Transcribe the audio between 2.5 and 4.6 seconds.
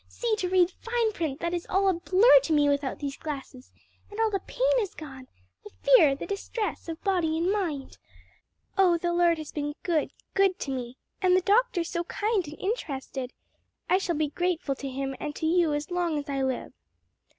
me without these glasses; and all the pain